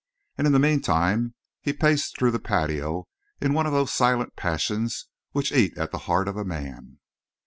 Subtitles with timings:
[0.35, 3.07] And, in the meantime, he paced through the patio
[3.39, 6.97] in one of those silent passions which eat at the heart of a man.